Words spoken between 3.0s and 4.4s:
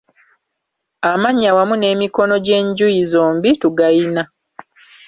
zombi tugayina.